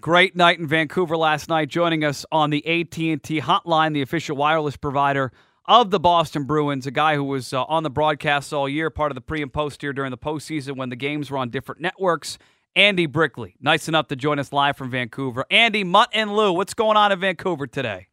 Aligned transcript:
Great 0.00 0.34
night 0.34 0.58
in 0.58 0.66
Vancouver 0.66 1.14
last 1.14 1.50
night. 1.50 1.68
Joining 1.68 2.04
us 2.04 2.24
on 2.32 2.48
the 2.48 2.66
AT&T 2.66 3.40
hotline, 3.42 3.92
the 3.92 4.00
official 4.00 4.34
wireless 4.34 4.76
provider 4.76 5.30
of 5.66 5.90
the 5.90 6.00
Boston 6.00 6.44
Bruins, 6.44 6.86
a 6.86 6.90
guy 6.90 7.16
who 7.16 7.24
was 7.24 7.52
uh, 7.52 7.64
on 7.64 7.82
the 7.82 7.90
broadcast 7.90 8.50
all 8.54 8.66
year, 8.66 8.88
part 8.88 9.10
of 9.10 9.14
the 9.14 9.20
pre 9.20 9.42
and 9.42 9.52
post 9.52 9.82
here 9.82 9.92
during 9.92 10.10
the 10.10 10.16
postseason 10.16 10.76
when 10.76 10.88
the 10.88 10.96
games 10.96 11.30
were 11.30 11.36
on 11.36 11.50
different 11.50 11.82
networks. 11.82 12.38
Andy 12.74 13.04
Brickley, 13.04 13.56
nice 13.60 13.88
enough 13.88 14.08
to 14.08 14.16
join 14.16 14.38
us 14.38 14.54
live 14.54 14.74
from 14.74 14.90
Vancouver. 14.90 15.44
Andy, 15.50 15.84
Mutt, 15.84 16.08
and 16.14 16.34
Lou, 16.34 16.52
what's 16.52 16.72
going 16.72 16.96
on 16.96 17.12
in 17.12 17.20
Vancouver 17.20 17.66
today? 17.66 18.06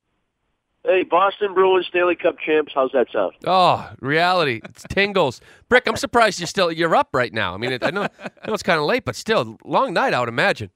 Hey, 0.83 1.03
Boston 1.03 1.53
Bruins 1.53 1.85
Stanley 1.87 2.15
Cup 2.15 2.35
champs. 2.45 2.73
How's 2.75 2.91
that 2.91 3.07
sound? 3.13 3.31
Oh, 3.45 3.89
reality. 4.01 4.59
It's 4.65 4.83
tingles. 4.89 5.39
Brick, 5.69 5.87
I'm 5.87 5.95
surprised 5.95 6.39
you're 6.41 6.47
still 6.47 6.69
you're 6.69 6.95
up 6.95 7.09
right 7.13 7.31
now. 7.31 7.53
I 7.53 7.57
mean, 7.57 7.71
it, 7.71 7.83
I 7.83 7.91
know, 7.91 8.03
I 8.43 8.47
know 8.47 8.53
it's 8.53 8.63
kind 8.63 8.79
of 8.79 8.85
late, 8.85 9.05
but 9.05 9.15
still, 9.15 9.57
long 9.63 9.93
night, 9.93 10.13
I 10.13 10.19
would 10.19 10.27
imagine. 10.27 10.69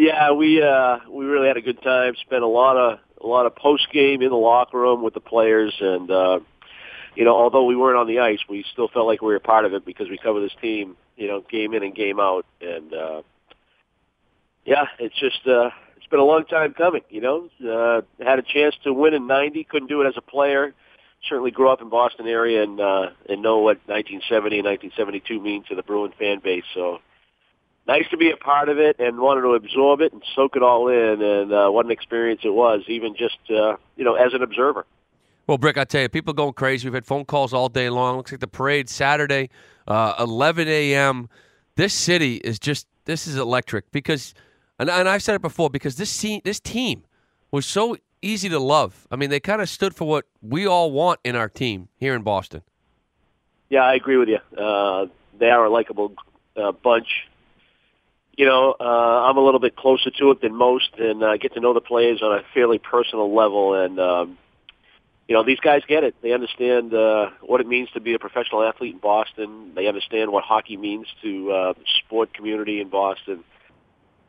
Yeah, 0.00 0.32
we 0.32 0.62
uh, 0.62 1.00
we 1.10 1.26
really 1.26 1.48
had 1.48 1.58
a 1.58 1.60
good 1.60 1.82
time. 1.82 2.14
Spent 2.22 2.42
a 2.42 2.46
lot 2.46 2.78
of 2.78 3.00
a 3.22 3.26
lot 3.26 3.44
of 3.44 3.54
post 3.54 3.86
game 3.92 4.22
in 4.22 4.30
the 4.30 4.34
locker 4.34 4.78
room 4.78 5.02
with 5.02 5.12
the 5.12 5.20
players, 5.20 5.74
and 5.78 6.10
uh, 6.10 6.40
you 7.14 7.26
know, 7.26 7.36
although 7.36 7.66
we 7.66 7.76
weren't 7.76 7.98
on 7.98 8.06
the 8.06 8.20
ice, 8.20 8.38
we 8.48 8.64
still 8.72 8.88
felt 8.88 9.06
like 9.06 9.20
we 9.20 9.30
were 9.30 9.38
part 9.40 9.66
of 9.66 9.74
it 9.74 9.84
because 9.84 10.08
we 10.08 10.16
cover 10.16 10.40
this 10.40 10.54
team, 10.62 10.96
you 11.18 11.28
know, 11.28 11.44
game 11.50 11.74
in 11.74 11.82
and 11.82 11.94
game 11.94 12.18
out, 12.18 12.46
and 12.62 12.94
uh, 12.94 13.20
yeah, 14.64 14.86
it's 14.98 15.20
just 15.20 15.46
uh, 15.46 15.68
it's 15.98 16.06
been 16.10 16.18
a 16.18 16.24
long 16.24 16.46
time 16.46 16.72
coming. 16.72 17.02
You 17.10 17.20
know, 17.20 17.50
uh, 17.62 18.00
had 18.24 18.38
a 18.38 18.42
chance 18.42 18.74
to 18.84 18.94
win 18.94 19.12
in 19.12 19.26
'90, 19.26 19.64
couldn't 19.64 19.88
do 19.88 20.00
it 20.00 20.06
as 20.06 20.14
a 20.16 20.22
player. 20.22 20.72
Certainly 21.28 21.50
grew 21.50 21.68
up 21.68 21.82
in 21.82 21.90
Boston 21.90 22.26
area 22.26 22.62
and 22.62 22.80
uh, 22.80 23.10
and 23.28 23.42
know 23.42 23.58
what 23.58 23.76
1970 23.84 24.60
and 24.60 24.66
1972 24.66 25.38
mean 25.42 25.62
to 25.68 25.74
the 25.74 25.82
Bruin 25.82 26.14
fan 26.18 26.40
base. 26.42 26.64
So 26.72 27.00
nice 27.90 28.08
to 28.08 28.16
be 28.16 28.30
a 28.30 28.36
part 28.36 28.68
of 28.68 28.78
it 28.78 28.96
and 29.00 29.18
wanted 29.18 29.40
to 29.42 29.54
absorb 29.54 30.00
it 30.00 30.12
and 30.12 30.22
soak 30.34 30.54
it 30.54 30.62
all 30.62 30.88
in. 30.88 31.20
And 31.20 31.52
uh, 31.52 31.70
what 31.70 31.84
an 31.84 31.90
experience 31.90 32.42
it 32.44 32.54
was, 32.54 32.82
even 32.86 33.16
just 33.16 33.38
uh, 33.50 33.76
you 33.96 34.04
know 34.04 34.14
as 34.14 34.32
an 34.32 34.42
observer. 34.42 34.86
Well, 35.46 35.58
Brick, 35.58 35.76
I 35.76 35.84
tell 35.84 36.02
you, 36.02 36.08
people 36.08 36.32
going 36.32 36.52
crazy. 36.52 36.86
We've 36.86 36.94
had 36.94 37.04
phone 37.04 37.24
calls 37.24 37.52
all 37.52 37.68
day 37.68 37.90
long. 37.90 38.16
Looks 38.16 38.30
like 38.30 38.40
the 38.40 38.46
parade 38.46 38.88
Saturday, 38.88 39.50
uh, 39.88 40.14
11 40.20 40.68
a.m. 40.68 41.28
This 41.74 41.92
city 41.92 42.36
is 42.36 42.60
just 42.60 42.86
this 43.06 43.26
is 43.26 43.36
electric 43.36 43.90
because, 43.90 44.32
and, 44.78 44.88
and 44.88 45.08
I've 45.08 45.22
said 45.22 45.34
it 45.34 45.42
before 45.42 45.68
because 45.68 45.96
this 45.96 46.16
team, 46.16 46.40
this 46.44 46.60
team 46.60 47.02
was 47.50 47.66
so 47.66 47.96
easy 48.22 48.48
to 48.48 48.60
love. 48.60 49.08
I 49.10 49.16
mean, 49.16 49.30
they 49.30 49.40
kind 49.40 49.60
of 49.60 49.68
stood 49.68 49.96
for 49.96 50.06
what 50.06 50.26
we 50.40 50.66
all 50.66 50.92
want 50.92 51.18
in 51.24 51.34
our 51.34 51.48
team 51.48 51.88
here 51.96 52.14
in 52.14 52.22
Boston. 52.22 52.62
Yeah, 53.68 53.82
I 53.82 53.94
agree 53.94 54.18
with 54.18 54.28
you. 54.28 54.38
Uh, 54.56 55.06
they 55.38 55.50
are 55.50 55.64
a 55.64 55.70
likable 55.70 56.14
uh, 56.56 56.70
bunch. 56.72 57.29
You 58.40 58.46
know, 58.46 58.74
uh, 58.80 59.28
I'm 59.28 59.36
a 59.36 59.44
little 59.44 59.60
bit 59.60 59.76
closer 59.76 60.08
to 60.08 60.30
it 60.30 60.40
than 60.40 60.54
most, 60.54 60.88
and 60.96 61.22
uh, 61.22 61.36
get 61.36 61.52
to 61.52 61.60
know 61.60 61.74
the 61.74 61.82
players 61.82 62.22
on 62.22 62.38
a 62.38 62.42
fairly 62.54 62.78
personal 62.78 63.34
level. 63.36 63.74
And 63.74 64.00
um, 64.00 64.38
you 65.28 65.34
know, 65.34 65.44
these 65.44 65.60
guys 65.60 65.82
get 65.86 66.04
it. 66.04 66.14
They 66.22 66.32
understand 66.32 66.94
uh, 66.94 67.32
what 67.42 67.60
it 67.60 67.66
means 67.66 67.90
to 67.90 68.00
be 68.00 68.14
a 68.14 68.18
professional 68.18 68.62
athlete 68.62 68.94
in 68.94 68.98
Boston. 68.98 69.72
They 69.74 69.88
understand 69.88 70.32
what 70.32 70.42
hockey 70.42 70.78
means 70.78 71.06
to 71.20 71.52
uh, 71.52 71.72
the 71.74 71.84
sport 72.02 72.32
community 72.32 72.80
in 72.80 72.88
Boston. 72.88 73.44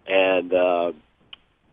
And 0.05 0.53
uh, 0.53 0.91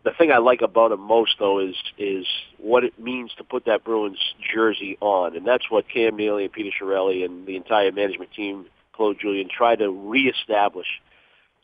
the 0.05 0.11
thing 0.17 0.31
I 0.31 0.37
like 0.37 0.61
about 0.61 0.91
them 0.91 1.01
most, 1.01 1.35
though, 1.39 1.59
is 1.59 1.75
is 1.97 2.25
what 2.57 2.85
it 2.85 2.97
means 2.97 3.31
to 3.39 3.43
put 3.43 3.65
that 3.65 3.83
Bruins 3.83 4.33
jersey 4.55 4.97
on, 5.01 5.35
and 5.35 5.45
that's 5.45 5.69
what 5.69 5.89
Cam 5.89 6.15
Neely 6.15 6.45
and 6.45 6.53
Peter 6.53 6.69
Chiarelli 6.69 7.25
and 7.25 7.45
the 7.45 7.57
entire 7.57 7.91
management 7.91 8.31
team, 8.31 8.67
Claude 8.93 9.17
Julien, 9.19 9.49
try 9.49 9.75
to 9.75 9.91
reestablish. 9.91 10.87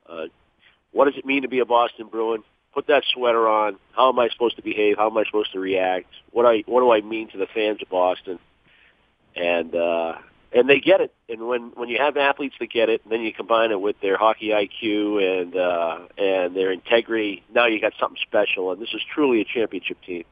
Uh, 0.10 0.26
what 0.96 1.06
does 1.06 1.18
it 1.18 1.26
mean 1.26 1.42
to 1.42 1.50
be 1.50 1.60
a 1.60 1.66
Boston 1.66 2.08
Bruin? 2.08 2.42
Put 2.74 2.88
that 2.88 3.04
sweater 3.14 3.50
on. 3.50 3.76
How 3.92 4.08
am 4.10 4.18
I 4.18 4.30
supposed 4.30 4.56
to 4.56 4.62
behave? 4.62 4.96
How 4.98 5.10
am 5.10 5.18
I 5.18 5.26
supposed 5.26 5.52
to 5.52 5.60
react? 5.60 6.08
What 6.32 6.46
I 6.46 6.64
what 6.68 6.80
do 6.80 6.92
I 6.92 7.02
mean 7.02 7.30
to 7.32 7.38
the 7.38 7.48
fans 7.48 7.82
of 7.82 7.90
Boston? 7.90 8.40
And 9.36 9.76
uh, 9.76 10.14
and 10.54 10.70
they 10.70 10.80
get 10.80 11.02
it. 11.02 11.14
And 11.28 11.48
when 11.48 11.74
when 11.76 11.90
you 11.90 11.98
have 11.98 12.16
athletes 12.16 12.56
that 12.62 12.72
get 12.72 12.88
it, 12.88 13.02
and 13.04 13.12
then 13.12 13.22
you 13.22 13.34
combine 13.34 13.72
it 13.72 13.82
with 13.82 14.00
their 14.00 14.18
hockey 14.18 14.50
IQ 14.50 15.42
and 15.42 15.56
uh, 15.58 16.00
and 16.18 16.56
their 16.56 16.72
integrity, 16.72 17.44
now 17.54 17.66
you 17.66 17.82
got 17.82 17.92
something 18.00 18.22
special. 18.26 18.72
And 18.72 18.82
this 18.82 18.94
is 18.94 19.02
truly 19.14 19.42
a 19.42 19.46
championship 19.46 20.02
team. 20.02 20.24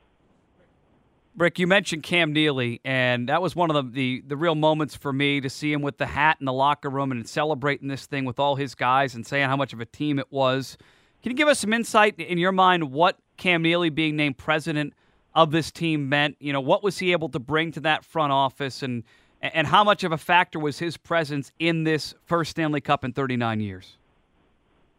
Rick, 1.36 1.58
you 1.58 1.66
mentioned 1.66 2.04
Cam 2.04 2.32
Neely, 2.32 2.80
and 2.86 3.28
that 3.28 3.42
was 3.42 3.56
one 3.56 3.72
of 3.72 3.86
the, 3.86 3.92
the, 3.92 4.24
the 4.28 4.38
real 4.38 4.54
moments 4.54 4.96
for 4.96 5.12
me 5.12 5.42
to 5.42 5.50
see 5.50 5.74
him 5.74 5.82
with 5.82 5.98
the 5.98 6.06
hat 6.06 6.38
in 6.40 6.46
the 6.46 6.54
locker 6.54 6.90
room 6.90 7.12
and 7.12 7.28
celebrating 7.28 7.88
this 7.88 8.06
thing 8.06 8.24
with 8.24 8.40
all 8.40 8.56
his 8.56 8.76
guys 8.76 9.16
and 9.16 9.26
saying 9.26 9.48
how 9.48 9.56
much 9.56 9.74
of 9.74 9.82
a 9.82 9.86
team 9.86 10.20
it 10.20 10.28
was. 10.30 10.78
Can 11.24 11.32
you 11.32 11.36
give 11.36 11.48
us 11.48 11.58
some 11.58 11.74
insight 11.74 12.20
in 12.20 12.38
your 12.38 12.52
mind 12.52 12.92
what 12.92 13.18
Cam 13.38 13.64
Neely 13.64 13.90
being 13.90 14.16
named 14.16 14.38
president 14.38 14.94
of 15.34 15.50
this 15.50 15.72
team 15.72 16.08
meant? 16.08 16.38
You 16.40 16.54
know, 16.54 16.62
what 16.62 16.84
was 16.84 17.00
he 17.00 17.14
able 17.14 17.30
to 17.30 17.40
bring 17.40 17.72
to 17.72 17.80
that 17.80 18.06
front 18.06 18.32
office, 18.32 18.84
and 18.84 19.04
and 19.42 19.66
how 19.66 19.84
much 19.84 20.04
of 20.04 20.12
a 20.12 20.18
factor 20.18 20.60
was 20.60 20.78
his 20.78 20.98
presence 20.98 21.52
in 21.58 21.84
this 21.84 22.14
first 22.26 22.52
Stanley 22.52 22.80
Cup 22.80 23.04
in 23.04 23.12
39 23.12 23.60
years? 23.60 23.98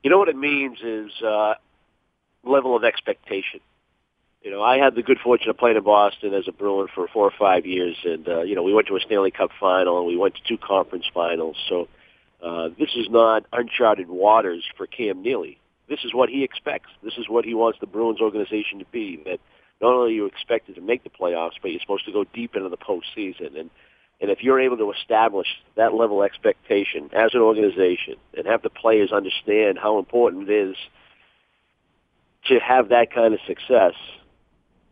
You 0.02 0.10
know 0.10 0.18
what 0.18 0.28
it 0.28 0.36
means 0.36 0.78
is 0.82 1.12
uh, 1.22 1.54
level 2.42 2.74
of 2.74 2.84
expectation 2.84 3.60
you 4.44 4.50
know, 4.50 4.62
I 4.62 4.76
had 4.76 4.94
the 4.94 5.02
good 5.02 5.18
fortune 5.24 5.48
of 5.48 5.56
playing 5.56 5.78
in 5.78 5.82
Boston 5.82 6.34
as 6.34 6.46
a 6.46 6.52
Bruin 6.52 6.88
for 6.94 7.08
four 7.08 7.24
or 7.24 7.32
five 7.36 7.64
years, 7.64 7.96
and 8.04 8.28
uh, 8.28 8.42
you 8.42 8.54
know, 8.54 8.62
we 8.62 8.74
went 8.74 8.88
to 8.88 8.96
a 8.96 9.00
Stanley 9.00 9.30
Cup 9.30 9.50
final 9.58 9.98
and 9.98 10.06
we 10.06 10.18
went 10.18 10.34
to 10.34 10.42
two 10.46 10.58
conference 10.58 11.06
finals. 11.14 11.56
So 11.66 11.88
uh, 12.42 12.68
this 12.78 12.90
is 12.94 13.08
not 13.08 13.46
uncharted 13.52 14.08
waters 14.08 14.62
for 14.76 14.86
Cam 14.86 15.22
Neely. 15.22 15.58
This 15.88 16.00
is 16.04 16.12
what 16.12 16.28
he 16.28 16.44
expects. 16.44 16.90
This 17.02 17.14
is 17.16 17.26
what 17.26 17.46
he 17.46 17.54
wants 17.54 17.78
the 17.80 17.86
Bruins 17.86 18.20
organization 18.20 18.80
to 18.80 18.84
be. 18.92 19.16
That 19.24 19.40
not 19.80 19.94
only 19.94 20.12
are 20.12 20.14
you 20.14 20.26
expected 20.26 20.74
to 20.74 20.82
make 20.82 21.04
the 21.04 21.10
playoffs, 21.10 21.54
but 21.62 21.70
you're 21.70 21.80
supposed 21.80 22.04
to 22.04 22.12
go 22.12 22.24
deep 22.24 22.54
into 22.54 22.68
the 22.68 22.76
postseason. 22.76 23.58
And 23.58 23.70
and 24.20 24.30
if 24.30 24.42
you're 24.42 24.60
able 24.60 24.76
to 24.76 24.92
establish 24.92 25.48
that 25.76 25.94
level 25.94 26.22
of 26.22 26.26
expectation 26.26 27.10
as 27.14 27.34
an 27.34 27.40
organization 27.40 28.16
and 28.36 28.46
have 28.46 28.62
the 28.62 28.70
players 28.70 29.10
understand 29.10 29.78
how 29.78 29.98
important 29.98 30.48
it 30.48 30.68
is 30.70 30.76
to 32.46 32.58
have 32.60 32.90
that 32.90 33.12
kind 33.12 33.34
of 33.34 33.40
success, 33.46 33.94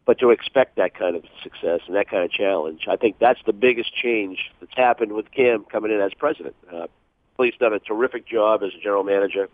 but 0.05 0.19
to 0.19 0.31
expect 0.31 0.77
that 0.77 0.95
kind 0.95 1.17
of 1.17 1.25
success 1.43 1.81
and 1.87 1.97
that 1.97 2.09
kind 2.09 2.25
of 2.25 2.31
challenge, 2.31 2.87
I 2.89 2.97
think 2.97 3.19
that's 3.19 3.41
the 3.47 3.53
biggest 3.53 3.95
change 3.95 4.51
that's 4.61 4.75
happened 4.77 5.13
with 5.13 5.31
Cam 5.31 5.65
coming 5.65 5.93
in 5.93 6.01
as 6.01 6.13
president. 6.15 6.57
Uh, 6.73 6.87
he's 7.39 7.55
done 7.59 7.73
a 7.73 7.79
terrific 7.79 8.27
job 8.27 8.63
as 8.63 8.71
a 8.75 8.83
general 8.83 9.05
manager. 9.05 9.49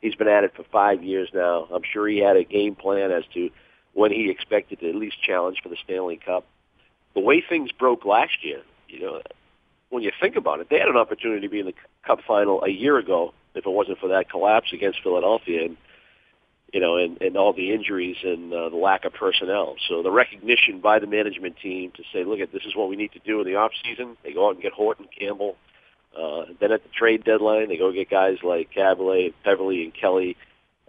He's 0.00 0.14
been 0.14 0.28
at 0.28 0.44
it 0.44 0.54
for 0.54 0.64
five 0.64 1.02
years 1.02 1.30
now. 1.34 1.68
I'm 1.72 1.82
sure 1.82 2.06
he 2.06 2.18
had 2.18 2.36
a 2.36 2.44
game 2.44 2.74
plan 2.74 3.10
as 3.10 3.24
to 3.34 3.50
when 3.94 4.12
he 4.12 4.30
expected 4.30 4.80
to 4.80 4.88
at 4.88 4.94
least 4.94 5.20
challenge 5.22 5.58
for 5.62 5.68
the 5.68 5.76
Stanley 5.82 6.16
Cup. 6.16 6.46
The 7.14 7.20
way 7.20 7.42
things 7.46 7.72
broke 7.72 8.04
last 8.04 8.44
year, 8.44 8.62
you 8.88 9.00
know, 9.00 9.22
when 9.90 10.02
you 10.02 10.12
think 10.20 10.36
about 10.36 10.60
it, 10.60 10.68
they 10.68 10.78
had 10.78 10.88
an 10.88 10.96
opportunity 10.96 11.40
to 11.40 11.48
be 11.48 11.60
in 11.60 11.66
the 11.66 11.74
Cup 12.06 12.20
final 12.26 12.62
a 12.62 12.68
year 12.68 12.98
ago 12.98 13.32
if 13.54 13.66
it 13.66 13.70
wasn't 13.70 13.98
for 13.98 14.08
that 14.08 14.30
collapse 14.30 14.72
against 14.72 15.02
Philadelphia. 15.02 15.64
And 15.64 15.76
you 16.72 16.80
know, 16.80 16.96
and, 16.96 17.20
and 17.22 17.36
all 17.36 17.52
the 17.52 17.72
injuries 17.72 18.16
and 18.22 18.52
uh, 18.52 18.68
the 18.68 18.76
lack 18.76 19.04
of 19.04 19.14
personnel. 19.14 19.76
So 19.88 20.02
the 20.02 20.10
recognition 20.10 20.80
by 20.80 20.98
the 20.98 21.06
management 21.06 21.56
team 21.62 21.92
to 21.96 22.02
say, 22.12 22.24
look, 22.24 22.40
at 22.40 22.52
this 22.52 22.64
is 22.64 22.76
what 22.76 22.88
we 22.88 22.96
need 22.96 23.12
to 23.12 23.20
do 23.20 23.40
in 23.40 23.46
the 23.46 23.56
off 23.56 23.72
season. 23.82 24.16
They 24.22 24.32
go 24.32 24.48
out 24.48 24.54
and 24.54 24.62
get 24.62 24.72
Horton, 24.72 25.08
Campbell. 25.18 25.56
Uh, 26.16 26.46
then 26.60 26.72
at 26.72 26.82
the 26.82 26.88
trade 26.90 27.24
deadline, 27.24 27.68
they 27.68 27.76
go 27.76 27.92
get 27.92 28.10
guys 28.10 28.38
like 28.42 28.70
Kaberle, 28.76 29.32
Peverley, 29.44 29.84
and 29.84 29.94
Kelly. 29.94 30.36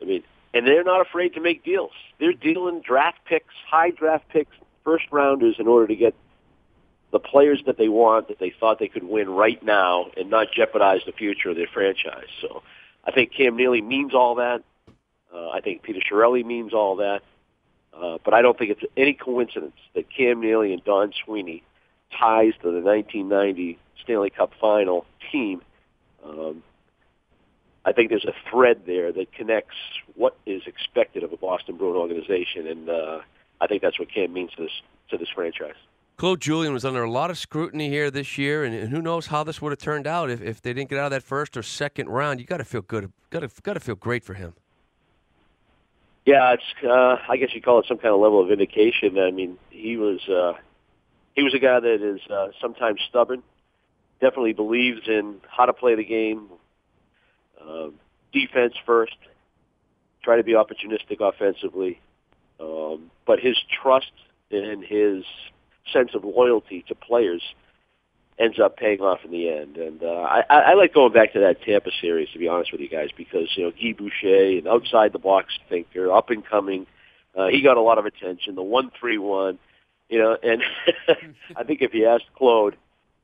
I 0.02 0.06
mean, 0.06 0.24
and 0.54 0.66
they're 0.66 0.84
not 0.84 1.02
afraid 1.02 1.36
to 1.36 1.42
make 1.42 1.64
deals. 1.64 1.92
They're 2.20 2.34
dealing 2.34 2.82
draft 2.82 3.20
picks, 3.26 3.54
high 3.70 3.92
draft 3.92 4.28
picks, 4.30 4.56
first 4.84 5.06
rounders 5.12 5.56
in 5.60 5.68
order 5.68 5.88
to 5.88 5.96
get 5.96 6.16
the 7.12 7.20
players 7.20 7.62
that 7.66 7.78
they 7.78 7.90
want 7.90 8.28
that 8.28 8.40
they 8.40 8.54
thought 8.60 8.80
they 8.80 8.88
could 8.88 9.04
win 9.04 9.30
right 9.30 9.62
now 9.64 10.08
and 10.18 10.30
not 10.30 10.48
jeopardize 10.56 11.02
the 11.06 11.12
future 11.12 11.50
of 11.50 11.56
their 11.56 11.68
franchise. 11.74 12.28
So 12.42 12.64
I 13.06 13.12
think 13.12 13.34
Cam 13.34 13.56
Neely 13.56 13.82
means 13.82 14.14
all 14.14 14.36
that. 14.36 14.64
Uh, 15.34 15.50
I 15.50 15.62
think 15.62 15.84
Peter 15.84 16.00
Chiarelli 16.00 16.46
means 16.46 16.74
all 16.74 16.98
that. 16.98 17.22
Uh, 17.94 18.18
but 18.24 18.34
I 18.34 18.42
don't 18.42 18.58
think 18.58 18.72
it's 18.72 18.84
any 18.96 19.14
coincidence 19.14 19.76
that 19.94 20.06
Cam 20.16 20.42
Neely 20.42 20.74
and 20.74 20.84
Don 20.84 21.12
Sweeney 21.26 21.64
ties 22.18 22.54
to 22.62 22.72
the 22.72 22.82
1990 22.82 23.78
Stanley 24.02 24.30
Cup 24.30 24.52
final 24.60 25.06
team. 25.32 25.62
Um, 26.24 26.64
I 27.86 27.92
think 27.92 28.10
there's 28.10 28.26
a 28.26 28.36
thread 28.50 28.82
there 28.86 29.12
that 29.12 29.32
connects 29.34 29.76
what 30.16 30.36
is 30.46 30.64
expected 30.66 31.24
of 31.24 31.34
a 31.34 31.38
Boston 31.38 31.78
Bruin 31.78 31.96
organization, 31.96 32.68
and 32.68 32.90
uh, 32.90 33.20
I 33.62 33.68
think 33.68 33.82
that's 33.82 33.98
what 33.98 34.12
Cam 34.14 34.34
means 34.34 34.52
to 34.52 34.64
this 34.64 34.82
to 35.10 35.18
this 35.18 35.30
franchise. 35.34 35.76
Claude 36.18 36.42
Julien 36.42 36.74
was 36.74 36.84
under 36.84 37.02
a 37.02 37.10
lot 37.10 37.32
of 37.32 37.38
scrutiny 37.38 37.88
here 37.88 38.12
this 38.12 38.38
year, 38.38 38.66
and, 38.66 38.76
and 38.76 38.90
who 38.90 39.02
knows 39.02 39.28
how 39.28 39.44
this 39.44 39.62
would 39.62 39.72
have 39.72 39.80
turned 39.80 40.06
out 40.06 40.30
if, 40.30 40.42
if 40.42 40.62
they 40.62 40.74
didn't 40.74 40.90
get 40.90 41.00
out 41.00 41.06
of 41.06 41.12
that 41.12 41.24
first 41.24 41.56
or 41.56 41.64
second 41.64 42.10
round. 42.10 42.42
You 42.42 42.46
got 42.46 42.58
to 42.58 42.66
feel 42.66 42.82
good, 42.82 43.12
got 43.30 43.40
to 43.40 43.50
got 43.64 43.74
to 43.74 43.80
feel 43.80 43.96
great 43.96 44.24
for 44.24 44.34
him. 44.34 44.54
Yeah, 46.30 46.54
it's 46.54 46.86
uh, 46.88 47.16
I 47.28 47.38
guess 47.38 47.50
you 47.56 47.62
call 47.62 47.80
it 47.80 47.88
some 47.88 47.98
kind 47.98 48.14
of 48.14 48.20
level 48.22 48.40
of 48.40 48.50
vindication. 48.50 49.18
I 49.18 49.32
mean, 49.32 49.58
he 49.72 49.98
was 49.98 50.20
uh, 50.30 50.54
he 51.34 51.42
was 51.42 51.56
a 51.56 51.58
guy 51.58 51.80
that 51.80 52.04
is 52.04 52.22
uh, 52.30 52.50
sometimes 52.62 53.00
stubborn. 53.10 53.42
Definitely 54.22 54.54
believes 54.54 55.08
in 55.08 55.38
how 55.48 55.66
to 55.66 55.74
play 55.74 55.96
the 55.96 56.04
game, 56.04 56.50
uh, 57.60 57.88
defense 58.32 58.76
first, 58.86 59.16
try 60.24 60.38
to 60.38 60.44
be 60.44 60.52
opportunistic 60.52 61.20
offensively, 61.20 62.00
um, 62.60 63.10
but 63.26 63.40
his 63.40 63.58
trust 63.82 64.12
and 64.52 64.84
his 64.84 65.24
sense 65.92 66.12
of 66.14 66.24
loyalty 66.24 66.86
to 66.90 66.94
players 66.94 67.42
ends 68.40 68.60
up 68.60 68.78
paying 68.78 69.02
off 69.02 69.20
in 69.26 69.32
the 69.32 69.50
end. 69.50 69.78
And 69.78 70.02
uh, 70.02 70.08
I, 70.08 70.44
I 70.50 70.74
like 70.74 70.94
going 70.94 71.12
back 71.12 71.34
to 71.34 71.40
that 71.40 71.62
Tampa 71.62 71.92
series, 72.00 72.30
to 72.32 72.40
be 72.40 72.48
honest 72.48 72.72
with 72.72 72.82
you 72.82 72.90
guys, 72.90 73.10
because 73.16 73.50
you 73.56 73.66
know 73.66 73.72
Guy 73.72 73.94
Boucher, 73.98 74.60
an 74.60 74.68
outside 74.68 75.12
the 75.12 75.20
box 75.20 75.54
thinker, 75.68 76.12
up 76.12 76.30
and 76.30 76.46
coming, 76.46 76.88
uh, 77.36 77.48
he 77.48 77.62
got 77.62 77.78
a 77.78 77.82
lot 77.82 77.98
of 77.98 78.06
attention. 78.06 78.56
The 78.56 78.64
one 78.64 78.92
three 78.98 79.18
one, 79.18 79.60
you 80.08 80.20
know, 80.20 80.38
and 80.42 80.64
I 81.56 81.64
think 81.64 81.82
if 81.82 81.94
you 81.94 82.08
asked 82.08 82.26
Claude, 82.36 82.78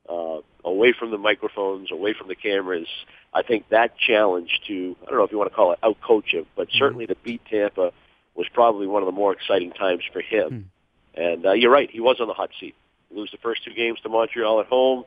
uh, 0.08 0.38
away 0.64 0.92
from 0.92 1.10
the 1.10 1.18
microphones, 1.18 1.90
away 1.90 2.12
from 2.12 2.28
the 2.28 2.36
cameras, 2.36 2.86
I 3.32 3.42
think 3.42 3.68
that 3.70 3.98
challenge 3.98 4.60
to 4.68 4.96
I 5.02 5.10
don't 5.10 5.18
know 5.18 5.24
if 5.24 5.32
you 5.32 5.38
want 5.38 5.50
to 5.50 5.56
call 5.56 5.72
it 5.72 5.80
outcoach 5.82 6.32
him, 6.32 6.46
but 6.54 6.68
certainly 6.72 7.06
to 7.06 7.16
beat 7.24 7.40
Tampa 7.50 7.92
was 8.34 8.46
probably 8.52 8.86
one 8.86 9.02
of 9.02 9.06
the 9.06 9.12
more 9.12 9.32
exciting 9.32 9.72
times 9.72 10.02
for 10.12 10.20
him. 10.20 10.70
And 11.14 11.46
uh, 11.46 11.52
you're 11.52 11.70
right, 11.70 11.90
he 11.90 12.00
was 12.00 12.20
on 12.20 12.28
the 12.28 12.34
hot 12.34 12.50
seat 12.60 12.74
lose 13.10 13.30
the 13.30 13.38
first 13.38 13.64
two 13.64 13.72
games 13.72 14.00
to 14.02 14.08
Montreal 14.08 14.60
at 14.60 14.66
home. 14.66 15.04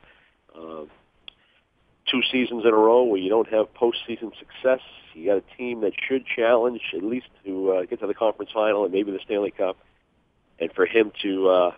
Uh, 0.54 0.84
two 2.10 2.22
seasons 2.30 2.64
in 2.64 2.70
a 2.72 2.76
row 2.76 3.04
where 3.04 3.20
you 3.20 3.28
don't 3.28 3.48
have 3.48 3.72
postseason 3.74 4.32
success. 4.38 4.80
You 5.14 5.26
got 5.26 5.38
a 5.38 5.56
team 5.56 5.80
that 5.82 5.92
should 6.08 6.24
challenge 6.26 6.80
at 6.94 7.02
least 7.02 7.28
to 7.44 7.72
uh, 7.72 7.84
get 7.84 8.00
to 8.00 8.06
the 8.06 8.14
conference 8.14 8.50
final 8.52 8.84
and 8.84 8.92
maybe 8.92 9.12
the 9.12 9.20
Stanley 9.24 9.50
Cup. 9.50 9.76
And 10.58 10.72
for 10.72 10.86
him 10.86 11.12
to 11.22 11.48
uh, 11.48 11.70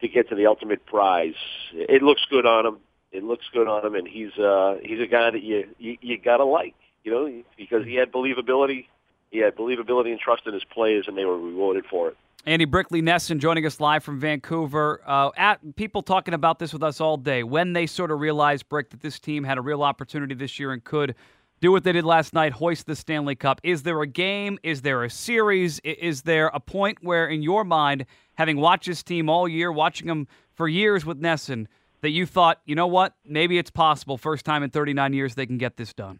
to 0.00 0.08
get 0.08 0.28
to 0.30 0.34
the 0.34 0.46
ultimate 0.46 0.84
prize, 0.84 1.34
it 1.72 2.02
looks 2.02 2.22
good 2.28 2.44
on 2.44 2.66
him. 2.66 2.78
It 3.12 3.22
looks 3.22 3.44
good 3.52 3.68
on 3.68 3.84
him, 3.84 3.94
and 3.94 4.08
he's 4.08 4.32
uh, 4.38 4.78
he's 4.82 5.00
a 5.00 5.06
guy 5.06 5.30
that 5.30 5.42
you 5.42 5.68
you, 5.78 5.96
you 6.00 6.18
gotta 6.18 6.44
like, 6.44 6.74
you 7.04 7.12
know, 7.12 7.42
because 7.56 7.84
he 7.84 7.94
had 7.94 8.10
believability. 8.10 8.86
He 9.30 9.38
had 9.38 9.54
believability 9.56 10.10
and 10.10 10.18
trust 10.18 10.42
in 10.46 10.54
his 10.54 10.64
players, 10.64 11.06
and 11.08 11.16
they 11.16 11.24
were 11.24 11.38
rewarded 11.38 11.86
for 11.86 12.08
it. 12.08 12.16
Andy 12.44 12.64
Brickley 12.64 13.00
NESN 13.02 13.38
joining 13.38 13.64
us 13.66 13.78
live 13.78 14.02
from 14.02 14.18
Vancouver. 14.18 15.00
Uh, 15.06 15.30
at 15.36 15.76
people 15.76 16.02
talking 16.02 16.34
about 16.34 16.58
this 16.58 16.72
with 16.72 16.82
us 16.82 17.00
all 17.00 17.16
day. 17.16 17.44
When 17.44 17.72
they 17.72 17.86
sort 17.86 18.10
of 18.10 18.18
realized, 18.18 18.68
Brick, 18.68 18.90
that 18.90 19.00
this 19.00 19.20
team 19.20 19.44
had 19.44 19.58
a 19.58 19.60
real 19.60 19.84
opportunity 19.84 20.34
this 20.34 20.58
year 20.58 20.72
and 20.72 20.82
could 20.82 21.14
do 21.60 21.70
what 21.70 21.84
they 21.84 21.92
did 21.92 22.04
last 22.04 22.34
night, 22.34 22.54
hoist 22.54 22.86
the 22.86 22.96
Stanley 22.96 23.36
Cup. 23.36 23.60
Is 23.62 23.84
there 23.84 24.02
a 24.02 24.08
game? 24.08 24.58
Is 24.64 24.82
there 24.82 25.04
a 25.04 25.10
series? 25.10 25.78
Is 25.84 26.22
there 26.22 26.48
a 26.48 26.58
point 26.58 26.98
where, 27.00 27.28
in 27.28 27.44
your 27.44 27.62
mind, 27.62 28.06
having 28.34 28.56
watched 28.56 28.86
this 28.86 29.04
team 29.04 29.28
all 29.28 29.46
year, 29.46 29.70
watching 29.70 30.08
them 30.08 30.26
for 30.52 30.66
years 30.66 31.06
with 31.06 31.22
NESN, 31.22 31.68
that 32.00 32.10
you 32.10 32.26
thought, 32.26 32.60
you 32.64 32.74
know 32.74 32.88
what, 32.88 33.14
maybe 33.24 33.56
it's 33.56 33.70
possible, 33.70 34.18
first 34.18 34.44
time 34.44 34.64
in 34.64 34.70
39 34.70 35.12
years 35.12 35.36
they 35.36 35.46
can 35.46 35.58
get 35.58 35.76
this 35.76 35.94
done? 35.94 36.18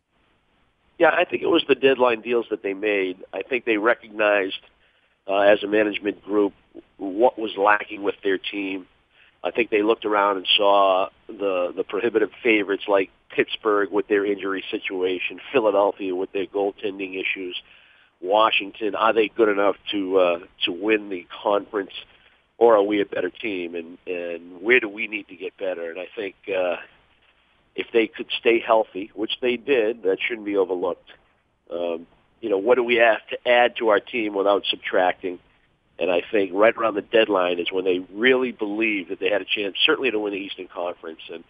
Yeah, 1.00 1.10
I 1.10 1.24
think 1.24 1.42
it 1.42 1.48
was 1.48 1.64
the 1.66 1.74
deadline 1.74 2.20
deals 2.20 2.46
that 2.50 2.62
they 2.62 2.74
made. 2.74 3.16
I 3.32 3.42
think 3.42 3.64
they 3.64 3.76
recognized 3.76 4.60
uh, 5.28 5.38
as 5.38 5.62
a 5.62 5.66
management 5.66 6.22
group 6.24 6.52
what 6.98 7.38
was 7.38 7.52
lacking 7.56 8.02
with 8.02 8.14
their 8.22 8.38
team. 8.38 8.86
I 9.44 9.50
think 9.50 9.70
they 9.70 9.82
looked 9.82 10.04
around 10.04 10.36
and 10.38 10.46
saw 10.56 11.08
the 11.26 11.72
the 11.76 11.84
prohibitive 11.84 12.30
favorites 12.42 12.84
like 12.86 13.10
Pittsburgh 13.34 13.90
with 13.90 14.06
their 14.08 14.24
injury 14.24 14.62
situation, 14.70 15.40
Philadelphia 15.52 16.14
with 16.14 16.32
their 16.32 16.46
goaltending 16.46 17.20
issues, 17.20 17.60
Washington. 18.20 18.94
Are 18.94 19.12
they 19.12 19.28
good 19.28 19.48
enough 19.48 19.76
to 19.90 20.18
uh, 20.18 20.38
to 20.64 20.72
win 20.72 21.08
the 21.08 21.26
conference, 21.42 21.92
or 22.58 22.76
are 22.76 22.82
we 22.82 23.00
a 23.00 23.06
better 23.06 23.30
team? 23.30 23.74
And 23.74 23.98
and 24.06 24.62
where 24.62 24.78
do 24.78 24.88
we 24.88 25.08
need 25.08 25.26
to 25.28 25.36
get 25.36 25.56
better? 25.56 25.90
And 25.90 25.98
I 25.98 26.06
think 26.14 26.36
uh, 26.48 26.76
if 27.74 27.88
they 27.92 28.06
could 28.06 28.28
stay 28.38 28.60
healthy, 28.60 29.10
which 29.14 29.32
they 29.40 29.56
did, 29.56 30.04
that 30.04 30.18
shouldn't 30.20 30.46
be 30.46 30.56
overlooked. 30.56 31.10
Um, 31.68 32.06
you 32.42 32.50
know, 32.50 32.58
what 32.58 32.74
do 32.74 32.82
we 32.82 32.96
have 32.96 33.26
to 33.28 33.48
add 33.48 33.76
to 33.76 33.88
our 33.88 34.00
team 34.00 34.34
without 34.34 34.64
subtracting? 34.68 35.38
And 35.98 36.10
I 36.10 36.22
think 36.30 36.50
right 36.52 36.76
around 36.76 36.94
the 36.94 37.02
deadline 37.02 37.60
is 37.60 37.70
when 37.70 37.84
they 37.84 38.00
really 38.12 38.50
believed 38.50 39.10
that 39.10 39.20
they 39.20 39.30
had 39.30 39.40
a 39.40 39.46
chance, 39.46 39.76
certainly 39.86 40.10
to 40.10 40.18
win 40.18 40.32
the 40.32 40.40
Eastern 40.40 40.66
Conference. 40.66 41.20
And 41.32 41.44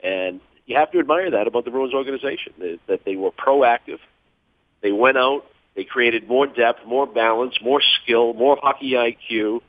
and 0.00 0.40
you 0.66 0.76
have 0.76 0.92
to 0.92 0.98
admire 0.98 1.30
that 1.30 1.46
about 1.46 1.64
the 1.64 1.70
Bruins 1.70 1.94
organization, 1.94 2.52
that, 2.58 2.78
that 2.86 3.04
they 3.04 3.16
were 3.16 3.30
proactive. 3.30 3.98
They 4.82 4.92
went 4.92 5.16
out, 5.16 5.46
they 5.74 5.84
created 5.84 6.28
more 6.28 6.46
depth, 6.46 6.86
more 6.86 7.06
balance, 7.06 7.54
more 7.62 7.80
skill, 8.02 8.34
more 8.34 8.58
hockey 8.60 8.92
IQ, 8.92 9.62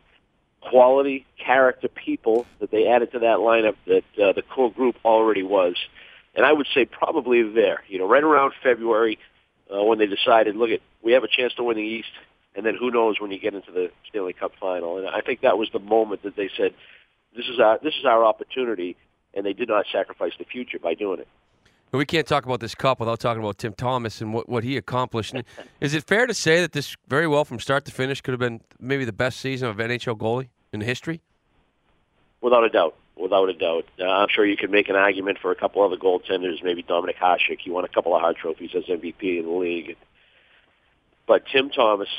quality, 0.59 1.25
character 1.37 1.87
people 1.87 2.45
that 2.59 2.69
they 2.69 2.87
added 2.87 3.13
to 3.13 3.19
that 3.19 3.37
lineup 3.37 3.75
that 3.87 4.03
uh, 4.21 4.33
the 4.33 4.41
core 4.41 4.71
group 4.71 4.97
already 5.05 5.43
was. 5.43 5.75
And 6.35 6.45
I 6.45 6.51
would 6.51 6.67
say 6.73 6.83
probably 6.83 7.43
there, 7.43 7.83
you 7.87 7.97
know, 7.97 8.07
right 8.07 8.23
around 8.23 8.53
February, 8.61 9.17
uh, 9.73 9.83
when 9.83 9.99
they 9.99 10.07
decided, 10.07 10.55
look, 10.55 10.69
at 10.69 10.81
we 11.01 11.13
have 11.13 11.23
a 11.23 11.27
chance 11.27 11.53
to 11.55 11.63
win 11.63 11.77
the 11.77 11.83
East, 11.83 12.11
and 12.55 12.65
then 12.65 12.75
who 12.75 12.91
knows 12.91 13.19
when 13.19 13.31
you 13.31 13.39
get 13.39 13.53
into 13.53 13.71
the 13.71 13.91
Stanley 14.09 14.33
Cup 14.33 14.53
final. 14.59 14.97
And 14.97 15.07
I 15.07 15.21
think 15.21 15.41
that 15.41 15.57
was 15.57 15.69
the 15.71 15.79
moment 15.79 16.23
that 16.23 16.35
they 16.35 16.49
said, 16.57 16.73
this 17.35 17.45
is 17.47 17.59
our 17.59 17.79
this 17.81 17.93
is 17.95 18.05
our 18.05 18.23
opportunity, 18.23 18.95
and 19.33 19.45
they 19.45 19.53
did 19.53 19.67
not 19.67 19.85
sacrifice 19.91 20.33
the 20.37 20.45
future 20.45 20.79
by 20.79 20.93
doing 20.93 21.19
it. 21.19 21.27
We 21.91 22.05
can't 22.05 22.27
talk 22.27 22.45
about 22.45 22.59
this 22.59 22.75
cup 22.75 22.99
without 22.99 23.21
talking 23.21 23.41
about 23.41 23.57
Tim 23.57 23.71
Thomas 23.71 24.19
and 24.19 24.33
what, 24.33 24.49
what 24.49 24.65
he 24.65 24.75
accomplished. 24.75 25.33
is 25.79 25.93
it 25.93 26.03
fair 26.03 26.27
to 26.27 26.33
say 26.33 26.59
that 26.59 26.73
this 26.73 26.97
very 27.07 27.25
well 27.25 27.45
from 27.45 27.57
start 27.59 27.85
to 27.85 27.91
finish 27.91 28.19
could 28.19 28.33
have 28.33 28.39
been 28.39 28.59
maybe 28.81 29.05
the 29.05 29.13
best 29.13 29.39
season 29.39 29.69
of 29.69 29.77
NHL 29.77 30.17
goalie 30.17 30.49
in 30.73 30.81
history? 30.81 31.21
Without 32.41 32.65
a 32.65 32.69
doubt 32.69 32.95
without 33.17 33.49
a 33.49 33.53
doubt. 33.53 33.85
Uh, 33.99 34.05
I'm 34.05 34.27
sure 34.29 34.45
you 34.45 34.57
could 34.57 34.71
make 34.71 34.89
an 34.89 34.95
argument 34.95 35.39
for 35.41 35.51
a 35.51 35.55
couple 35.55 35.83
other 35.83 35.97
goaltenders, 35.97 36.63
maybe 36.63 36.83
Dominik 36.83 37.17
Hasek. 37.17 37.59
He 37.63 37.71
won 37.71 37.85
a 37.85 37.89
couple 37.89 38.15
of 38.15 38.21
Hart 38.21 38.37
trophies 38.37 38.71
as 38.75 38.83
MVP 38.83 39.39
in 39.39 39.45
the 39.45 39.51
league. 39.51 39.95
But 41.27 41.43
Tim 41.51 41.69
Thomas, 41.69 42.09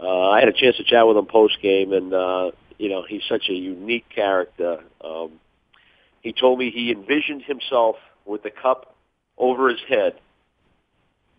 uh, 0.00 0.30
I 0.30 0.40
had 0.40 0.48
a 0.48 0.52
chance 0.52 0.76
to 0.76 0.84
chat 0.84 1.06
with 1.06 1.16
him 1.16 1.26
post 1.26 1.60
game, 1.60 1.92
and 1.92 2.14
uh, 2.14 2.50
you 2.78 2.88
know 2.88 3.04
he's 3.06 3.22
such 3.28 3.48
a 3.48 3.52
unique 3.52 4.08
character. 4.08 4.80
Um, 5.02 5.32
he 6.20 6.32
told 6.32 6.58
me 6.58 6.70
he 6.70 6.90
envisioned 6.90 7.42
himself 7.42 7.96
with 8.24 8.42
the 8.42 8.50
cup 8.50 8.94
over 9.36 9.68
his 9.68 9.80
head, 9.88 10.14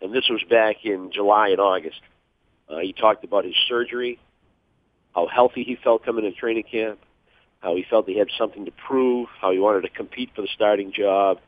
and 0.02 0.14
this 0.14 0.26
was 0.30 0.44
back 0.50 0.86
in 0.86 1.12
July 1.12 1.50
and 1.50 1.60
August. 1.60 2.02
Uh, 2.70 2.80
he 2.80 2.94
talked 2.94 3.24
about 3.24 3.46
his 3.46 3.56
surgery, 3.68 4.20
how 5.14 5.28
healthy 5.28 5.64
he 5.64 5.76
felt 5.76 6.06
coming 6.06 6.26
into 6.26 6.38
training 6.38 6.64
camp, 6.70 7.00
how 7.66 7.76
he 7.76 7.84
felt 7.90 8.08
he 8.08 8.20
had 8.20 8.30
something 8.38 8.66
to 8.66 8.72
prove, 8.72 9.28
how 9.42 9.52
he 9.52 9.58
wanted 9.58 9.82
to 9.82 9.90
compete 9.90 10.30
for 10.36 10.44
the 10.44 10.48
starting 10.54 10.94
job. 10.94 11.40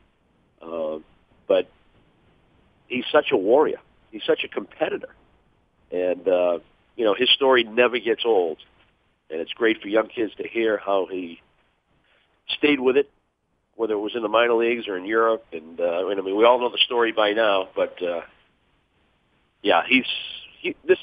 Uh, 0.60 0.98
but 1.46 1.70
he's 2.88 3.04
such 3.12 3.26
a 3.30 3.36
warrior. 3.36 3.78
He's 4.10 4.24
such 4.26 4.42
a 4.42 4.48
competitor. 4.48 5.10
And, 5.92 6.26
uh, 6.26 6.58
you 6.96 7.04
know, 7.04 7.14
his 7.14 7.30
story 7.30 7.62
never 7.62 8.00
gets 8.00 8.22
old. 8.26 8.58
And 9.30 9.40
it's 9.40 9.52
great 9.52 9.80
for 9.80 9.86
young 9.86 10.08
kids 10.08 10.32
to 10.38 10.48
hear 10.48 10.76
how 10.76 11.06
he 11.08 11.40
stayed 12.48 12.80
with 12.80 12.96
it, 12.96 13.08
whether 13.76 13.94
it 13.94 13.98
was 13.98 14.16
in 14.16 14.22
the 14.22 14.28
minor 14.28 14.54
leagues 14.54 14.88
or 14.88 14.96
in 14.96 15.04
Europe. 15.04 15.44
And, 15.52 15.78
uh, 15.80 16.08
I 16.08 16.14
mean, 16.16 16.36
we 16.36 16.44
all 16.44 16.58
know 16.58 16.70
the 16.70 16.82
story 16.84 17.12
by 17.12 17.32
now, 17.32 17.68
but, 17.76 18.02
uh, 18.02 18.22
yeah, 19.62 19.82
he's, 19.88 20.06
he, 20.60 20.74
this, 20.84 20.98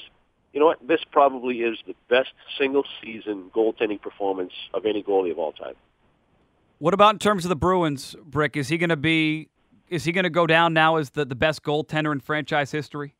you 0.56 0.60
know 0.60 0.66
what? 0.68 0.78
This 0.88 1.00
probably 1.12 1.58
is 1.58 1.76
the 1.86 1.94
best 2.08 2.32
single 2.58 2.84
season 3.02 3.50
goaltending 3.54 4.00
performance 4.00 4.54
of 4.72 4.86
any 4.86 5.02
goalie 5.02 5.30
of 5.30 5.38
all 5.38 5.52
time. 5.52 5.74
What 6.78 6.94
about 6.94 7.14
in 7.14 7.18
terms 7.18 7.44
of 7.44 7.50
the 7.50 7.56
Bruins, 7.56 8.16
Brick? 8.24 8.56
Is 8.56 8.68
he 8.68 8.78
going 8.78 8.88
to 8.88 8.96
be? 8.96 9.50
Is 9.90 10.04
he 10.04 10.12
going 10.12 10.24
to 10.24 10.30
go 10.30 10.46
down 10.46 10.72
now 10.72 10.96
as 10.96 11.10
the, 11.10 11.26
the 11.26 11.34
best 11.34 11.62
goaltender 11.62 12.10
in 12.10 12.20
franchise 12.20 12.70
history? 12.72 13.14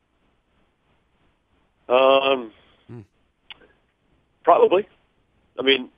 Um, 1.87 2.51
hmm. 2.87 3.01
probably. 4.43 4.87
I 5.59 5.61
mean, 5.61 5.89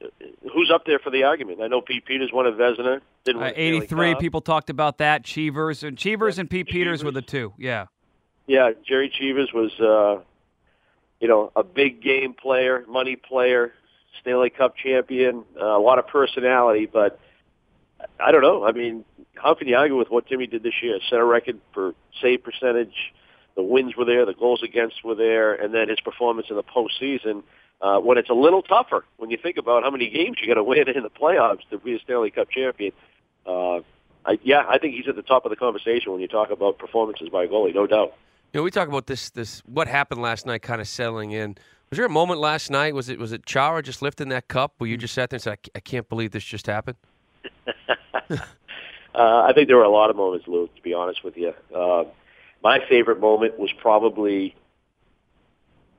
who's 0.54 0.70
up 0.70 0.86
there 0.86 1.00
for 1.00 1.10
the 1.10 1.24
argument? 1.24 1.62
I 1.62 1.68
know 1.68 1.80
Pete 1.80 2.04
Peeters 2.04 2.32
won 2.34 2.48
a 2.48 2.52
Vezina. 2.52 3.00
Didn't 3.24 3.42
uh, 3.42 3.54
Eighty-three 3.56 4.16
people 4.16 4.42
talked 4.42 4.70
about 4.70 4.98
that. 4.98 5.24
Cheevers 5.24 5.84
and 5.84 5.98
Cheevers 5.98 6.36
yeah, 6.36 6.42
and 6.42 6.50
Pete 6.50 6.68
Peeters 6.68 7.02
were 7.02 7.12
the 7.12 7.22
two. 7.22 7.54
Yeah. 7.58 7.86
Yeah, 8.46 8.72
Jerry 8.86 9.10
Cheevers 9.10 9.54
was 9.54 9.72
uh, 9.80 10.22
you 11.20 11.28
know, 11.28 11.52
a 11.56 11.64
big 11.64 12.02
game 12.02 12.34
player, 12.34 12.86
money 12.88 13.16
player, 13.16 13.74
Stanley 14.22 14.50
Cup 14.50 14.76
champion, 14.76 15.44
uh, 15.60 15.66
a 15.66 15.82
lot 15.82 16.00
of 16.00 16.08
personality, 16.08 16.86
but 16.92 17.20
I 18.20 18.32
don't 18.32 18.42
know. 18.42 18.66
I 18.66 18.72
mean, 18.72 19.04
how 19.36 19.54
can 19.54 19.68
you 19.68 19.76
argue 19.76 19.98
with 19.98 20.10
what 20.10 20.28
Timmy 20.28 20.48
did 20.48 20.64
this 20.64 20.74
year? 20.82 21.00
Set 21.10 21.20
a 21.20 21.26
record 21.26 21.60
for 21.74 21.94
save 22.22 22.44
percentage. 22.44 23.14
The 23.56 23.64
wins 23.64 23.96
were 23.96 24.06
there, 24.06 24.26
the 24.26 24.34
goals 24.34 24.64
against 24.64 25.04
were 25.04 25.16
there, 25.16 25.54
and 25.54 25.74
then 25.74 25.90
his 25.90 26.00
performance 26.00 26.48
in 26.50 26.56
the 26.56 26.64
postseason. 26.64 27.44
Uh, 27.82 28.00
when 28.00 28.18
it's 28.18 28.30
a 28.30 28.34
little 28.34 28.62
tougher, 28.62 29.06
when 29.18 29.30
you 29.30 29.38
think 29.42 29.58
about 29.58 29.84
how 29.84 29.90
many 29.92 30.10
games 30.10 30.38
you 30.42 30.48
got 30.48 30.56
to 30.56 30.64
win 30.64 30.88
in 30.96 31.04
the 31.04 31.10
playoffs 31.10 31.68
to 31.70 31.78
be 31.78 31.96
a 31.96 32.00
Stanley 32.00 32.32
Cup 32.32 32.50
champion, 32.50 32.92
uh, 33.46 33.80
I, 34.26 34.38
yeah, 34.44 34.64
I 34.68 34.78
think 34.78 34.96
he's 34.96 35.08
at 35.08 35.16
the 35.16 35.22
top 35.22 35.46
of 35.46 35.50
the 35.50 35.56
conversation 35.56 36.12
when 36.12 36.22
you 36.22 36.28
talk 36.28 36.52
about 36.52 36.78
performances 36.78 37.30
by 37.30 37.46
a 37.46 37.48
goalie, 37.48 37.74
no 37.74 37.88
doubt. 37.88 38.14
You 38.52 38.60
know, 38.60 38.64
we 38.64 38.72
talk 38.72 38.88
about 38.88 39.06
this 39.06 39.30
this 39.30 39.62
what 39.68 39.88
happened 39.88 40.24
last 40.24 40.48
night 40.48 40.64
kind 40.64 40.82
of 40.82 40.88
settling 40.88 41.32
in. 41.32 41.56
Was 41.92 41.98
there 41.98 42.06
a 42.06 42.10
moment 42.10 42.40
last 42.40 42.72
night? 42.72 42.96
Was 42.96 43.08
it 43.08 43.20
was 43.20 43.32
it 43.32 43.46
Chara 43.46 43.84
just 43.84 44.02
lifting 44.02 44.30
that 44.30 44.48
cup 44.48 44.74
where 44.80 44.90
you 44.90 44.98
just 44.98 45.14
sat 45.14 45.30
there 45.30 45.36
and 45.36 45.44
said, 45.44 45.60
"I 45.76 45.80
can't 45.80 46.10
believe 46.10 46.32
this 46.32 46.44
just 46.44 46.66
happened"? 46.66 46.98
uh, 48.32 48.38
I 49.14 49.52
think 49.54 49.68
there 49.68 49.78
were 49.78 49.84
a 49.84 49.90
lot 49.90 50.10
of 50.10 50.16
moments, 50.16 50.48
Luke. 50.48 50.76
To 50.76 50.82
be 50.82 50.96
honest 50.96 51.24
with 51.24 51.38
you, 51.38 51.54
uh, 51.76 52.06
My 52.64 52.80
favorite 52.90 53.20
moment 53.20 53.60
was 53.60 53.72
probably 53.80 54.56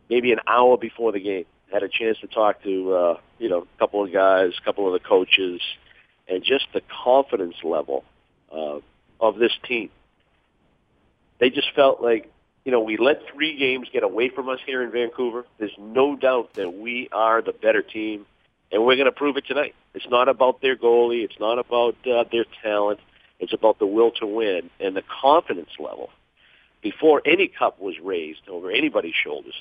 maybe 0.09 0.33
an 0.33 0.41
hour 0.49 0.77
before 0.77 1.13
the 1.13 1.21
game. 1.21 1.45
Had 1.73 1.85
a 1.85 1.89
chance 1.89 2.19
to 2.19 2.27
talk 2.27 2.65
to 2.65 2.95
uh, 2.95 3.21
you 3.39 3.49
know 3.49 3.61
a 3.63 3.79
couple 3.79 4.05
of 4.05 4.13
guys, 4.13 4.55
a 4.61 4.65
couple 4.65 4.93
of 4.93 5.01
the 5.01 5.09
coaches, 5.09 5.61
and 6.27 6.43
just 6.43 6.67
the 6.75 6.83
confidence 7.05 7.63
level 7.63 8.05
uh, 8.51 8.81
of 9.21 9.39
this 9.39 9.53
team. 9.69 9.91
They 11.39 11.51
just 11.51 11.69
felt 11.77 12.03
like 12.03 12.29
you 12.65 12.73
know 12.73 12.81
we 12.81 12.97
let 12.97 13.23
three 13.33 13.57
games 13.57 13.89
get 13.93 14.03
away 14.03 14.29
from 14.29 14.49
us 14.49 14.59
here 14.65 14.83
in 14.83 14.91
Vancouver. 14.91 15.45
There's 15.59 15.77
no 15.79 16.17
doubt 16.17 16.55
that 16.55 16.75
we 16.75 17.09
are 17.13 17.43
the 17.43 17.53
better 17.53 17.83
team, 17.83 18.27
and 18.73 18.85
we're 18.85 18.97
going 18.97 19.07
to 19.07 19.13
prove 19.13 19.37
it 19.37 19.47
tonight. 19.47 19.75
It's 19.95 20.09
not 20.09 20.29
about 20.29 20.61
their 20.61 20.77
goalie. 20.77 21.25
It's 21.25 21.39
not 21.41 21.59
about 21.59 21.97
uh, 22.07 22.25
their 22.31 22.45
talent. 22.63 23.01
It's 23.39 23.53
about 23.53 23.79
the 23.79 23.87
will 23.87 24.11
to 24.13 24.27
win 24.27 24.71
and 24.79 24.95
the 24.95 25.03
confidence 25.21 25.71
level. 25.79 26.11
Before 26.83 27.21
any 27.25 27.49
cup 27.49 27.81
was 27.81 27.95
raised 28.03 28.49
over 28.49 28.71
anybody's 28.71 29.15
shoulders, 29.15 29.55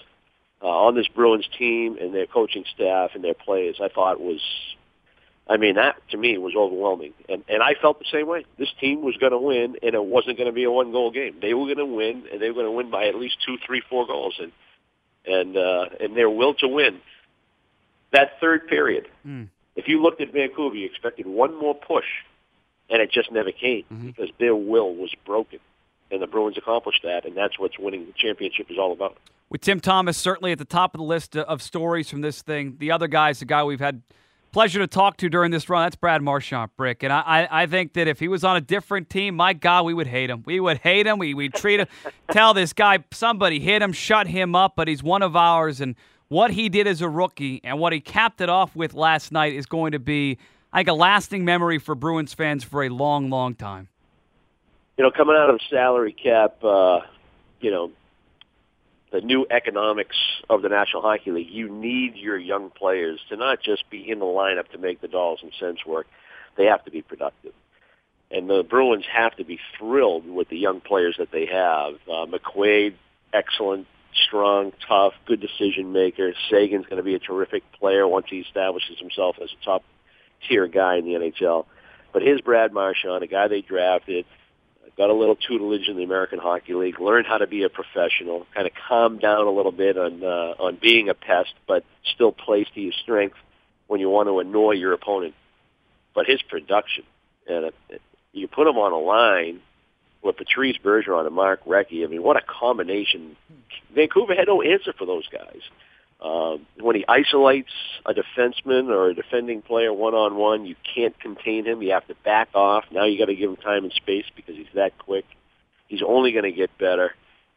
uh, 0.62 0.68
on 0.68 0.96
this 0.96 1.08
Bruins 1.08 1.48
team 1.58 1.98
and 2.00 2.14
their 2.14 2.26
coaching 2.26 2.66
staff 2.74 3.12
and 3.16 3.24
their 3.24 3.34
players, 3.34 3.78
I 3.82 3.88
thought 3.88 4.20
was, 4.20 4.42
I 5.50 5.58
mean, 5.58 5.76
that 5.76 5.96
to 6.12 6.18
me 6.18 6.38
was 6.38 6.54
overwhelming. 6.56 7.14
And, 7.28 7.44
and 7.50 7.64
I 7.64 7.74
felt 7.74 7.98
the 8.00 8.06
same 8.12 8.28
way. 8.28 8.46
This 8.58 8.70
team 8.80 9.02
was 9.02 9.18
going 9.18 9.32
to 9.32 9.40
win, 9.40 9.78
and 9.82 9.96
it 9.96 10.06
wasn't 10.06 10.38
going 10.38 10.48
to 10.48 10.54
be 10.54 10.64
a 10.64 10.72
one-goal 10.72 11.12
game. 11.12 11.38
They 11.42 11.54
were 11.56 11.66
going 11.66 11.78
to 11.78 11.86
win, 11.86 12.24
and 12.32 12.40
they 12.40 12.50
were 12.50 12.54
going 12.54 12.68
to 12.68 12.72
win 12.72 12.92
by 12.92 13.08
at 13.08 13.16
least 13.16 13.38
two, 13.46 13.58
three, 13.66 13.82
four 13.90 14.06
goals. 14.06 14.40
And 14.40 14.52
and 15.26 15.58
uh, 15.58 15.86
and 16.00 16.16
their 16.16 16.30
will 16.30 16.54
to 16.56 16.68
win. 16.68 17.00
That 18.12 18.40
third 18.40 18.68
period, 18.68 19.08
mm. 19.28 19.48
if 19.76 19.88
you 19.88 20.02
looked 20.02 20.22
at 20.22 20.32
Vancouver, 20.32 20.76
you 20.76 20.86
expected 20.86 21.28
one 21.28 21.56
more 21.60 21.76
push, 21.76 22.06
and 22.90 23.02
it 23.02 23.12
just 23.12 23.32
never 23.32 23.52
came 23.52 23.84
mm-hmm. 23.84 24.08
because 24.08 24.30
their 24.40 24.56
will 24.56 24.96
was 24.96 25.14
broken 25.26 25.60
and 26.12 26.22
the 26.22 26.28
Bruins 26.28 26.58
accomplished 26.58 27.02
that, 27.04 27.26
and 27.26 27.36
that's 27.36 27.60
what 27.60 27.72
winning 27.80 28.06
the 28.06 28.14
championship 28.14 28.70
is 28.70 28.78
all 28.78 28.92
about. 28.92 29.18
With 29.50 29.62
Tim 29.62 29.80
Thomas 29.80 30.18
certainly 30.18 30.52
at 30.52 30.58
the 30.58 30.66
top 30.66 30.94
of 30.94 31.00
the 31.00 31.06
list 31.06 31.36
of 31.36 31.62
stories 31.62 32.10
from 32.10 32.22
this 32.22 32.42
thing, 32.42 32.76
the 32.80 32.92
other 32.92 33.08
guy's 33.08 33.40
the 33.40 33.46
guy 33.46 33.64
we've 33.64 33.80
had 33.80 34.02
pleasure 34.52 34.80
to 34.80 34.88
talk 34.88 35.18
to 35.18 35.30
during 35.30 35.52
this 35.52 35.70
run. 35.70 35.86
That's 35.86 35.96
Brad 35.96 36.22
Marchand, 36.22 36.72
Brick, 36.78 37.04
and 37.04 37.14
I, 37.14 37.48
I, 37.50 37.66
think 37.66 37.94
that 37.94 38.08
if 38.08 38.20
he 38.20 38.28
was 38.28 38.44
on 38.44 38.56
a 38.56 38.62
different 38.62 39.10
team, 39.10 39.36
my 39.36 39.54
God, 39.54 39.86
we 39.86 39.94
would 39.94 40.08
hate 40.08 40.30
him. 40.30 40.44
We 40.46 40.60
would 40.60 40.80
hate 40.80 41.08
him. 41.08 41.20
We 41.20 41.34
we 41.34 41.50
treat 41.50 41.80
him, 41.80 41.88
tell 42.32 42.54
this 42.54 42.74
guy 42.74 43.00
somebody 43.12 43.60
hit 43.60 43.82
him, 43.82 43.94
shut 43.94 44.28
him 44.28 44.56
up, 44.56 44.74
but 44.76 44.88
he's 44.88 45.04
one 45.04 45.22
of 45.22 45.36
ours, 45.36 45.82
and 45.82 45.96
what 46.28 46.52
he 46.52 46.70
did 46.70 46.88
as 46.88 47.02
a 47.02 47.10
rookie 47.10 47.62
and 47.64 47.80
what 47.80 47.94
he 47.94 48.00
capped 48.00 48.42
it 48.42 48.50
off 48.50 48.76
with 48.76 48.94
last 48.94 49.32
night 49.32 49.54
is 49.54 49.66
going 49.66 49.94
to 49.94 50.00
be, 50.00 50.38
I 50.72 50.80
think, 50.80 50.90
a 50.90 50.94
lasting 50.94 51.44
memory 51.44 51.80
for 51.80 51.96
Bruins 51.96 52.34
fans 52.34 52.64
for 52.64 52.84
a 52.84 52.90
long, 52.90 53.30
long 53.30 53.56
time 53.56 53.90
you 55.00 55.06
know, 55.06 55.12
coming 55.12 55.34
out 55.34 55.50
of 55.50 55.58
the 55.58 55.66
salary 55.70 56.12
cap, 56.12 56.62
uh, 56.62 57.00
you 57.62 57.72
know, 57.72 57.90
the 59.12 59.22
new 59.22 59.46
economics 59.50 60.18
of 60.50 60.62
the 60.62 60.70
National 60.70 61.02
Hockey 61.02 61.32
League, 61.32 61.50
you 61.50 61.70
need 61.70 62.16
your 62.16 62.38
young 62.38 62.70
players 62.70 63.20
to 63.30 63.38
not 63.38 63.62
just 63.62 63.90
be 63.90 64.10
in 64.10 64.20
the 64.20 64.26
lineup 64.26 64.70
to 64.72 64.78
make 64.78 65.02
the 65.02 65.08
dollars 65.08 65.40
and 65.42 65.52
cents 65.60 65.86
work. 65.86 66.08
They 66.58 66.66
have 66.66 66.86
to 66.86 66.92
be 66.92 67.02
productive. 67.02 67.54
And 68.32 68.50
the 68.50 68.64
Bruins 68.64 69.06
have 69.12 69.36
to 69.38 69.44
be 69.44 69.60
thrilled 69.78 70.28
with 70.30 70.50
the 70.50 70.58
young 70.58 70.82
players 70.82 71.16
that 71.18 71.32
they 71.32 71.48
have. 71.48 71.96
Uh, 72.08 72.28
McQuaid, 72.28 72.94
excellent, 73.34 73.88
strong, 74.14 74.74
tough, 74.88 75.14
good 75.26 75.42
decision 75.42 75.92
maker. 75.92 76.34
Seguin's 76.50 76.86
going 76.86 76.98
to 76.98 77.04
be 77.04 77.16
a 77.16 77.20
terrific 77.20 77.64
player 77.80 78.08
once 78.08 78.28
he 78.30 78.40
establishes 78.40 79.00
himself 79.00 79.38
as 79.42 79.50
a 79.60 79.66
top 79.66 79.84
tier 80.48 80.68
guy 80.68 80.98
in 80.98 81.06
the 81.06 81.14
NHL. 81.14 81.66
But 82.14 82.22
his 82.22 82.42
Brad 82.42 82.72
Marchand, 82.72 83.24
a 83.24 83.28
guy 83.28 83.48
they 83.48 83.62
drafted, 83.62 84.26
got 85.00 85.10
a 85.10 85.14
little 85.14 85.38
tutelage 85.38 85.88
in 85.88 85.96
the 85.96 86.04
American 86.04 86.40
Hockey 86.40 86.74
League, 86.74 87.00
learned 87.00 87.26
how 87.26 87.38
to 87.38 87.48
be 87.48 87.64
a 87.64 87.70
professional, 87.70 88.46
kind 88.54 88.68
of 88.68 88.74
calmed 88.88 89.22
down 89.22 89.48
a 89.48 89.50
little 89.50 89.72
bit 89.72 89.98
on 89.98 90.22
uh, 90.22 90.54
on 90.60 90.78
being 90.80 91.08
a 91.08 91.14
pest, 91.14 91.54
but 91.68 91.86
still 92.14 92.34
plays 92.34 92.68
to 92.76 92.82
your 92.82 92.92
strength 93.02 93.38
when 93.88 94.02
you 94.02 94.10
want 94.10 94.28
to 94.28 94.40
annoy 94.40 94.74
your 94.74 94.92
opponent. 94.92 95.34
But 96.14 96.26
his 96.28 96.42
production, 96.42 97.06
and 97.48 97.72
it, 97.90 98.02
you 98.34 98.50
put 98.50 98.68
him 98.68 98.76
on 98.76 98.92
a 98.92 99.00
line 99.00 99.62
with 100.22 100.36
Patrice 100.36 100.76
Bergeron 100.84 101.26
and 101.26 101.34
Mark 101.34 101.64
Recchi. 101.64 102.04
I 102.04 102.08
mean, 102.08 102.22
what 102.22 102.36
a 102.36 102.42
combination! 102.46 103.38
Vancouver 103.96 104.36
had 104.36 104.50
no 104.50 104.62
answer 104.62 104.92
for 104.92 105.06
those 105.06 105.30
guys. 105.30 105.62
Um, 106.22 106.66
when 106.80 106.98
he 106.98 107.06
isolates 107.08 107.72
a 108.06 108.14
defenseman 108.14 108.90
or 108.90 109.10
a 109.10 109.14
defending 109.14 109.62
player 109.62 109.94
one 109.94 110.14
on 110.14 110.36
one, 110.36 110.66
you 110.66 110.76
can't 110.96 111.18
contain 111.20 111.66
him. 111.66 111.82
You 111.82 111.92
have 111.92 112.08
to 112.08 112.16
back 112.26 112.50
off. 112.54 112.84
Now 112.92 113.06
you 113.06 113.18
got 113.18 113.26
to 113.26 113.36
give 113.36 113.50
him 113.50 113.56
time 113.56 113.86
and 113.86 113.94
space 113.94 114.26
because 114.36 114.56
he's 114.56 114.68
that 114.76 114.98
quick. 114.98 115.26
He's 115.88 116.02
only 116.06 116.34
going 116.34 116.44
to 116.44 116.52
get 116.52 116.78
better. 116.78 117.12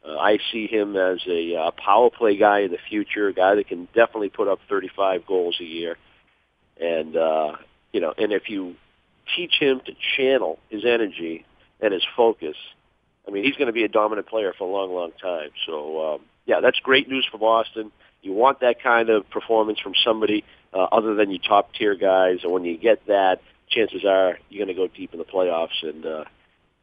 Uh, 0.06 0.16
I 0.16 0.38
see 0.52 0.68
him 0.68 0.96
as 0.96 1.20
a 1.28 1.56
uh, 1.56 1.70
power 1.72 2.10
play 2.10 2.36
guy 2.36 2.60
in 2.60 2.70
the 2.70 2.78
future, 2.88 3.28
a 3.28 3.34
guy 3.34 3.56
that 3.56 3.68
can 3.68 3.86
definitely 3.94 4.30
put 4.30 4.48
up 4.48 4.60
35 4.68 5.26
goals 5.26 5.56
a 5.60 5.64
year. 5.64 5.96
And 6.80 7.16
uh, 7.16 7.56
you 7.92 8.00
know, 8.00 8.14
and 8.16 8.32
if 8.32 8.48
you 8.48 8.76
teach 9.36 9.54
him 9.58 9.80
to 9.86 9.92
channel 10.16 10.58
his 10.70 10.84
energy 10.84 11.44
and 11.80 11.92
his 11.92 12.04
focus, 12.16 12.56
I 13.26 13.30
mean, 13.30 13.44
he's 13.44 13.56
going 13.56 13.66
to 13.66 13.72
be 13.72 13.84
a 13.84 13.88
dominant 13.88 14.26
player 14.26 14.52
for 14.56 14.68
a 14.68 14.70
long, 14.70 14.94
long 14.94 15.12
time. 15.20 15.50
So, 15.66 16.14
um, 16.14 16.20
yeah, 16.46 16.60
that's 16.60 16.78
great 16.80 17.08
news 17.08 17.26
for 17.30 17.38
Boston. 17.38 17.92
You 18.22 18.32
want 18.32 18.60
that 18.60 18.82
kind 18.82 19.10
of 19.10 19.28
performance 19.30 19.80
from 19.80 19.94
somebody 20.04 20.44
uh, 20.72 20.84
other 20.92 21.14
than 21.14 21.30
your 21.30 21.40
top 21.40 21.74
tier 21.74 21.94
guys, 21.96 22.38
and 22.44 22.52
when 22.52 22.64
you 22.64 22.78
get 22.78 23.06
that, 23.06 23.42
chances 23.68 24.04
are 24.04 24.38
you're 24.48 24.64
going 24.64 24.74
to 24.74 24.80
go 24.80 24.86
deep 24.86 25.12
in 25.12 25.18
the 25.18 25.24
playoffs. 25.24 25.82
And 25.82 26.06
uh, 26.06 26.24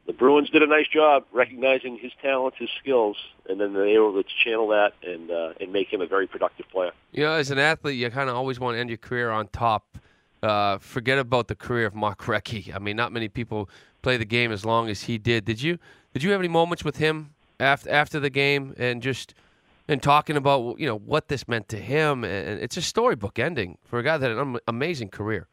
the 0.06 0.12
Bruins 0.12 0.50
did 0.50 0.62
a 0.62 0.66
nice 0.66 0.88
job 0.88 1.24
recognizing 1.32 1.98
his 1.98 2.12
talents, 2.20 2.58
his 2.58 2.68
skills, 2.80 3.16
and 3.48 3.60
then 3.60 3.72
they 3.72 3.78
were 3.78 4.08
able 4.10 4.22
to 4.22 4.28
channel 4.44 4.68
that 4.68 4.92
and 5.02 5.30
uh, 5.30 5.52
and 5.60 5.72
make 5.72 5.92
him 5.92 6.00
a 6.00 6.06
very 6.06 6.26
productive 6.26 6.68
player. 6.68 6.92
You 7.12 7.24
know, 7.24 7.32
as 7.32 7.50
an 7.50 7.58
athlete, 7.58 7.96
you 7.96 8.10
kind 8.10 8.28
of 8.28 8.36
always 8.36 8.60
want 8.60 8.76
to 8.76 8.80
end 8.80 8.90
your 8.90 8.98
career 8.98 9.30
on 9.30 9.48
top. 9.48 9.98
Uh, 10.42 10.78
forget 10.78 11.18
about 11.18 11.48
the 11.48 11.54
career 11.54 11.86
of 11.86 11.94
Mark 11.94 12.22
Recchi. 12.22 12.74
I 12.74 12.78
mean, 12.78 12.96
not 12.96 13.12
many 13.12 13.28
people 13.28 13.68
play 14.02 14.16
the 14.16 14.24
game 14.24 14.52
as 14.52 14.64
long 14.64 14.88
as 14.88 15.02
he 15.02 15.18
did. 15.18 15.44
Did 15.44 15.62
you? 15.62 15.78
Did 16.12 16.22
you 16.22 16.30
have 16.32 16.40
any 16.40 16.48
moments 16.48 16.84
with 16.84 16.96
him 16.96 17.30
after 17.58 17.90
after 17.90 18.20
the 18.20 18.30
game 18.30 18.74
and 18.76 19.02
just? 19.02 19.34
And 19.90 20.00
talking 20.00 20.36
about 20.36 20.78
you 20.78 20.86
know 20.86 20.96
what 20.96 21.28
this 21.28 21.48
meant 21.48 21.68
to 21.68 21.76
him. 21.76 22.24
And 22.24 22.60
it's 22.60 22.76
a 22.76 22.82
storybook 22.82 23.38
ending 23.38 23.76
for 23.84 23.98
a 23.98 24.02
guy 24.02 24.16
that 24.16 24.30
had 24.30 24.38
an 24.38 24.58
amazing 24.66 25.08
career. 25.08 25.48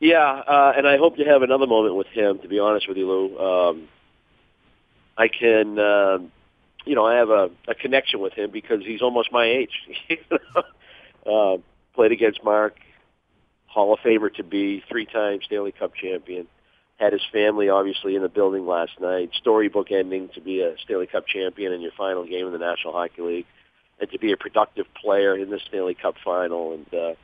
Yeah, 0.00 0.24
uh, 0.24 0.72
and 0.76 0.86
I 0.86 0.96
hope 0.96 1.16
to 1.16 1.24
have 1.24 1.42
another 1.42 1.66
moment 1.66 1.94
with 1.94 2.06
him. 2.08 2.38
To 2.40 2.48
be 2.48 2.58
honest 2.58 2.88
with 2.88 2.96
you, 2.96 3.08
Lou, 3.08 3.38
um, 3.38 3.88
I 5.16 5.28
can, 5.28 5.78
uh, 5.78 6.18
you 6.84 6.94
know, 6.94 7.04
I 7.04 7.16
have 7.16 7.30
a, 7.30 7.50
a 7.66 7.74
connection 7.74 8.20
with 8.20 8.32
him 8.32 8.50
because 8.50 8.84
he's 8.84 9.02
almost 9.02 9.32
my 9.32 9.44
age. 9.44 9.72
uh, 11.26 11.56
played 11.94 12.12
against 12.12 12.44
Mark, 12.44 12.76
Hall 13.66 13.92
of 13.92 13.98
Famer 14.00 14.32
to 14.36 14.44
be, 14.44 14.84
three 14.88 15.04
times 15.04 15.44
Stanley 15.46 15.72
Cup 15.72 15.94
champion 15.94 16.46
had 16.98 17.12
his 17.12 17.22
family 17.32 17.68
obviously 17.68 18.16
in 18.16 18.22
the 18.22 18.28
building 18.28 18.66
last 18.66 19.00
night. 19.00 19.30
Storybook 19.34 19.90
ending 19.90 20.28
to 20.34 20.40
be 20.40 20.60
a 20.60 20.76
Stanley 20.84 21.06
Cup 21.06 21.26
champion 21.26 21.72
in 21.72 21.80
your 21.80 21.92
final 21.96 22.24
game 22.24 22.46
in 22.46 22.52
the 22.52 22.58
National 22.58 22.92
Hockey 22.92 23.22
League, 23.22 23.46
and 24.00 24.10
to 24.10 24.18
be 24.18 24.32
a 24.32 24.36
productive 24.36 24.86
player 24.94 25.36
in 25.36 25.50
the 25.50 25.60
Stanley 25.68 25.94
Cup 25.94 26.16
final. 26.24 26.74
And 26.74 26.94
uh, 26.94 27.14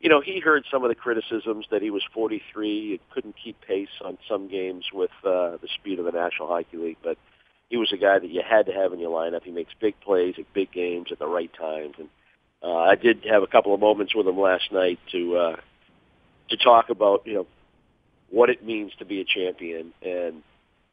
you 0.00 0.08
know, 0.08 0.20
he 0.20 0.40
heard 0.40 0.64
some 0.70 0.82
of 0.82 0.88
the 0.88 0.94
criticisms 0.94 1.66
that 1.70 1.82
he 1.82 1.90
was 1.90 2.02
43 2.12 2.92
and 2.92 3.10
couldn't 3.10 3.36
keep 3.42 3.60
pace 3.60 3.88
on 4.04 4.18
some 4.28 4.48
games 4.48 4.86
with 4.92 5.10
uh, 5.24 5.58
the 5.58 5.68
speed 5.78 5.98
of 5.98 6.06
the 6.06 6.12
National 6.12 6.48
Hockey 6.48 6.76
League, 6.76 6.98
but 7.02 7.18
he 7.68 7.76
was 7.76 7.92
a 7.92 7.96
guy 7.96 8.18
that 8.18 8.28
you 8.28 8.42
had 8.44 8.66
to 8.66 8.72
have 8.72 8.92
in 8.92 8.98
your 8.98 9.16
lineup. 9.16 9.44
He 9.44 9.52
makes 9.52 9.72
big 9.80 9.94
plays 10.00 10.34
at 10.38 10.52
big 10.52 10.72
games 10.72 11.08
at 11.12 11.18
the 11.18 11.28
right 11.28 11.52
times, 11.52 11.94
and 11.98 12.08
uh, 12.62 12.76
I 12.76 12.96
did 12.96 13.24
have 13.30 13.42
a 13.42 13.46
couple 13.46 13.72
of 13.72 13.80
moments 13.80 14.14
with 14.14 14.26
him 14.26 14.38
last 14.38 14.72
night 14.72 14.98
to 15.12 15.36
uh, 15.36 15.56
to 16.48 16.56
talk 16.56 16.90
about 16.90 17.26
you 17.26 17.34
know 17.34 17.46
what 18.30 18.50
it 18.50 18.64
means 18.64 18.92
to 18.98 19.04
be 19.04 19.20
a 19.20 19.24
champion. 19.24 19.92
And 20.02 20.42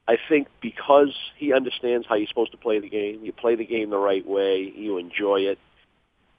I 0.07 0.17
think 0.29 0.47
because 0.61 1.15
he 1.37 1.53
understands 1.53 2.07
how 2.07 2.15
you're 2.15 2.27
supposed 2.27 2.51
to 2.51 2.57
play 2.57 2.79
the 2.79 2.89
game, 2.89 3.23
you 3.23 3.31
play 3.31 3.55
the 3.55 3.65
game 3.65 3.89
the 3.89 3.97
right 3.97 4.25
way, 4.25 4.71
you 4.75 4.97
enjoy 4.97 5.41
it, 5.41 5.59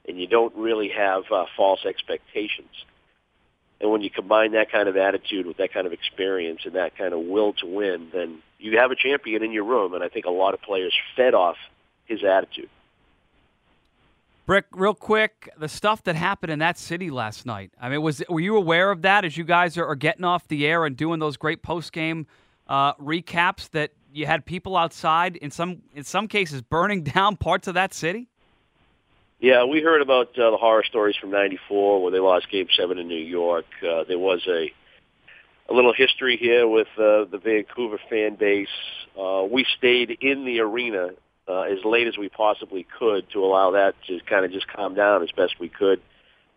and 0.07 0.19
you 0.19 0.26
don't 0.26 0.55
really 0.57 0.88
have 0.88 1.25
uh, 1.31 1.45
false 1.57 1.85
expectations. 1.85 2.71
And 3.81 3.90
when 3.90 4.00
you 4.00 4.11
combine 4.11 4.52
that 4.52 4.73
kind 4.73 4.88
of 4.88 4.97
attitude 4.97 5.47
with 5.47 5.59
that 5.59 5.73
kind 5.73 5.87
of 5.87 5.93
experience 5.93 6.62
and 6.64 6.75
that 6.75 6.97
kind 6.97 7.14
of 7.14 7.21
will 7.21 7.52
to 7.55 7.67
win, 7.67 8.09
then 8.12 8.43
you 8.59 8.78
have 8.78 8.90
a 8.90 8.97
champion 8.97 9.45
in 9.45 9.52
your 9.52 9.64
room. 9.64 9.95
And 9.95 10.02
I 10.02 10.09
think 10.09 10.25
a 10.25 10.31
lot 10.31 10.55
of 10.55 10.62
players 10.62 10.93
fed 11.14 11.35
off 11.35 11.57
his 12.07 12.25
attitude. 12.25 12.71
Brick, 14.49 14.64
real 14.73 14.95
quick, 14.95 15.50
the 15.59 15.69
stuff 15.69 16.02
that 16.05 16.17
happened 16.17 16.50
in 16.50 16.59
that 16.61 16.78
city 16.78 17.11
last 17.11 17.45
night. 17.45 17.71
I 17.78 17.90
mean, 17.90 18.00
was 18.00 18.23
were 18.31 18.40
you 18.40 18.57
aware 18.57 18.90
of 18.90 19.02
that 19.02 19.26
as 19.26 19.37
you 19.37 19.45
guys 19.45 19.76
are, 19.76 19.85
are 19.85 19.95
getting 19.95 20.25
off 20.25 20.49
the 20.49 20.67
air 20.67 20.87
and 20.87 20.97
doing 20.97 21.21
those 21.21 21.37
great 21.37 21.62
post 21.62 21.93
game 21.93 22.26
uh, 22.67 22.95
recaps? 22.95 23.69
That 23.73 23.90
you 24.11 24.25
had 24.25 24.47
people 24.47 24.75
outside 24.75 25.37
in 25.37 25.50
some 25.50 25.83
in 25.95 26.02
some 26.02 26.28
cases 26.28 26.62
burning 26.62 27.02
down 27.14 27.37
parts 27.37 27.69
of 27.69 27.75
that 27.75 27.93
city. 27.93 28.26
Yeah, 29.38 29.64
we 29.64 29.83
heard 29.83 30.00
about 30.00 30.28
uh, 30.38 30.50
the 30.50 30.57
horror 30.57 30.83
stories 30.83 31.17
from 31.17 31.31
'94 31.31 32.02
where 32.02 32.11
they 32.11 32.19
lost 32.19 32.50
Game 32.50 32.69
Seven 32.75 32.97
in 32.97 33.07
New 33.07 33.17
York. 33.17 33.67
Uh, 33.87 34.05
there 34.05 34.19
was 34.19 34.47
a 34.49 34.73
a 35.69 35.75
little 35.75 35.93
history 35.93 36.38
here 36.38 36.67
with 36.67 36.88
uh, 36.97 37.26
the 37.26 37.38
Vancouver 37.45 38.00
fan 38.09 38.37
base. 38.37 38.69
Uh, 39.14 39.47
we 39.50 39.67
stayed 39.76 40.17
in 40.23 40.47
the 40.47 40.61
arena 40.61 41.11
uh, 41.49 41.62
as 41.62 41.78
late 41.85 42.07
as 42.07 42.19
we 42.19 42.28
possibly 42.28 42.87
could 42.99 43.28
to 43.31 43.45
allow 43.45 43.73
that 43.73 43.95
to 44.07 44.21
kind 44.28 44.45
of 44.45 44.52
just 44.52 44.69
calm 44.69 44.95
down 44.95 45.23
as 45.23 45.31
best 45.31 45.55
we 45.59 45.69
could. 45.69 46.00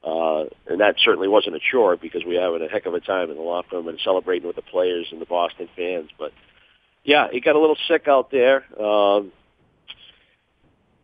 Uh, 0.03 0.45
and 0.67 0.79
that 0.79 0.95
certainly 0.97 1.27
wasn't 1.27 1.55
a 1.55 1.59
chore 1.59 1.95
because 1.95 2.25
we 2.25 2.35
having 2.35 2.61
a 2.61 2.67
heck 2.67 2.85
of 2.87 2.93
a 2.93 2.99
time 2.99 3.29
in 3.29 3.35
the 3.35 3.41
locker 3.41 3.77
room 3.77 3.87
and 3.87 3.99
celebrating 4.03 4.47
with 4.47 4.55
the 4.55 4.61
players 4.61 5.07
and 5.11 5.21
the 5.21 5.25
Boston 5.25 5.69
fans. 5.75 6.09
But 6.17 6.33
yeah, 7.03 7.27
it 7.31 7.43
got 7.43 7.55
a 7.55 7.59
little 7.59 7.77
sick 7.87 8.07
out 8.07 8.31
there. 8.31 8.65
Um, 8.81 9.31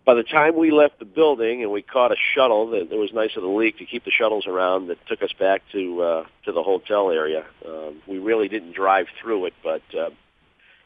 by 0.03 0.13
the 0.13 0.23
time 0.23 0.55
we 0.55 0.71
left 0.71 0.99
the 0.99 1.05
building 1.05 1.61
and 1.61 1.71
we 1.71 1.81
caught 1.81 2.11
a 2.11 2.15
shuttle, 2.33 2.69
that 2.71 2.91
it 2.91 2.97
was 2.97 3.11
nice 3.13 3.35
of 3.35 3.43
the 3.43 3.49
league 3.49 3.77
to 3.77 3.85
keep 3.85 4.05
the 4.05 4.11
shuttles 4.11 4.47
around 4.47 4.87
that 4.87 4.97
took 5.05 5.21
us 5.21 5.33
back 5.37 5.61
to 5.73 6.01
uh, 6.01 6.25
to 6.45 6.53
the 6.53 6.63
hotel 6.63 7.11
area. 7.11 7.45
Um, 7.67 8.01
we 8.07 8.17
really 8.17 8.47
didn't 8.47 8.71
drive 8.71 9.07
through 9.21 9.47
it, 9.47 9.53
but 9.61 9.81
uh, 9.93 10.09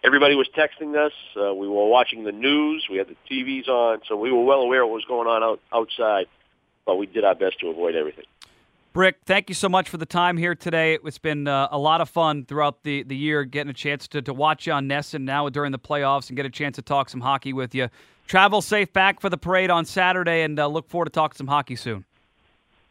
everybody 0.04 0.36
was 0.36 0.48
texting 0.56 0.96
us. 0.96 1.14
Uh, 1.36 1.54
we 1.54 1.68
were 1.68 1.88
watching 1.88 2.24
the 2.24 2.32
news. 2.32 2.88
We 2.90 2.98
had 2.98 3.08
the 3.08 3.18
TVs 3.30 3.68
on, 3.68 4.02
so 4.08 4.16
we 4.16 4.32
were 4.32 4.44
well 4.44 4.62
aware 4.62 4.84
of 4.84 4.90
what 4.90 4.96
was 4.96 5.06
going 5.06 5.28
on 5.28 5.44
out, 5.44 5.60
outside. 5.74 6.28
But 6.86 6.98
we 6.98 7.06
did 7.06 7.24
our 7.24 7.36
best 7.36 7.60
to 7.60 7.68
avoid 7.68 7.96
everything. 7.96 8.26
Brick, 8.94 9.20
thank 9.26 9.48
you 9.48 9.56
so 9.56 9.70
much 9.70 9.88
for 9.88 9.96
the 9.96 10.06
time 10.06 10.36
here 10.36 10.54
today. 10.54 10.98
It's 11.06 11.18
been 11.18 11.48
uh, 11.48 11.70
a 11.72 11.78
lot 11.78 12.02
of 12.02 12.10
fun 12.10 12.44
throughout 12.44 12.84
the, 12.84 13.04
the 13.04 13.16
year 13.16 13.46
getting 13.46 13.70
a 13.70 13.74
chance 13.74 14.06
to, 14.10 14.22
to 14.22 14.34
watch 14.34 14.68
you 14.68 14.74
on 14.74 14.90
NESN 14.90 15.22
now 15.22 15.48
during 15.48 15.72
the 15.72 15.80
playoffs 15.80 16.28
and 16.28 16.36
get 16.36 16.46
a 16.46 16.50
chance 16.50 16.76
to 16.76 16.82
talk 16.82 17.08
some 17.08 17.22
hockey 17.22 17.54
with 17.54 17.74
you. 17.74 17.88
Travel 18.28 18.62
safe 18.62 18.92
back 18.92 19.22
for 19.22 19.30
the 19.30 19.38
parade 19.38 19.70
on 19.70 19.86
Saturday 19.86 20.42
and 20.42 20.60
uh, 20.60 20.68
look 20.68 20.90
forward 20.90 21.06
to 21.06 21.12
talking 21.12 21.38
some 21.38 21.48
hockey 21.48 21.78
soon. 21.78 22.04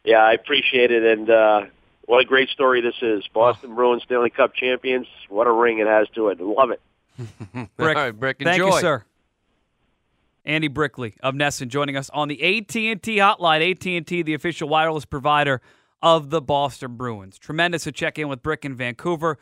Yeah, 0.03 0.23
I 0.23 0.33
appreciate 0.33 0.91
it. 0.91 1.03
And 1.03 1.29
uh, 1.29 1.65
what 2.05 2.19
a 2.19 2.25
great 2.25 2.49
story 2.49 2.81
this 2.81 2.95
is. 3.03 3.27
Boston 3.27 3.71
oh. 3.73 3.75
Bruins 3.75 4.01
Stanley 4.01 4.31
Cup 4.31 4.55
champions. 4.55 5.05
What 5.29 5.45
a 5.45 5.51
ring 5.51 5.77
it 5.77 5.87
has 5.87 6.09
to 6.15 6.29
it. 6.29 6.41
Love 6.41 6.71
it. 6.71 6.81
Brick, 7.53 7.69
All 7.79 8.03
right, 8.03 8.11
Brick, 8.11 8.37
thank 8.41 8.61
enjoy. 8.61 8.75
you, 8.75 8.81
sir. 8.81 9.05
Andy 10.45 10.67
Brickley 10.67 11.15
of 11.21 11.35
NESN 11.35 11.67
joining 11.67 11.95
us 11.95 12.09
on 12.11 12.27
the 12.27 12.41
AT&T 12.41 12.95
hotline. 13.17 13.71
AT&T, 13.71 14.23
the 14.23 14.33
official 14.33 14.67
wireless 14.67 15.05
provider 15.05 15.61
of 16.01 16.31
the 16.31 16.41
Boston 16.41 16.95
Bruins. 16.95 17.37
Tremendous 17.37 17.83
to 17.83 17.91
check 17.91 18.17
in 18.17 18.27
with 18.27 18.41
Brick 18.41 18.65
in 18.65 18.75
Vancouver. 18.75 19.37